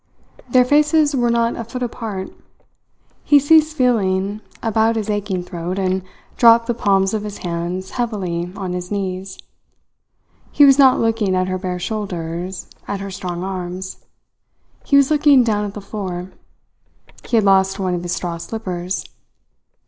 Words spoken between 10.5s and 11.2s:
He was not